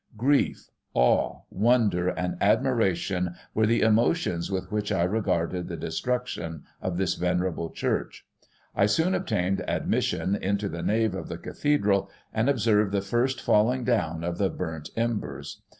Grief, 0.17 0.67
awe, 0.95 1.41
wonder 1.51 2.07
and 2.07 2.35
admiration 2.41 3.35
were 3.53 3.67
the 3.67 3.81
emotions 3.81 4.49
with 4.51 4.71
which 4.71 4.91
I 4.91 5.03
regarded 5.03 5.67
the 5.67 5.77
destruction 5.77 6.63
of 6.81 6.97
this 6.97 7.13
venerable 7.13 7.69
church. 7.69 8.25
I 8.75 8.87
soon 8.87 9.13
obtained 9.13 9.63
admission 9.69 10.35
into 10.35 10.69
the 10.69 10.81
nave 10.81 11.13
of 11.13 11.27
the 11.27 11.37
Cathedral, 11.37 12.09
and 12.33 12.49
observed 12.49 12.91
the 12.93 13.01
first 13.01 13.39
falling 13.39 13.83
down 13.83 14.23
of 14.23 14.39
the 14.39 14.49
burnt 14.49 14.89
embers. 14.97 15.61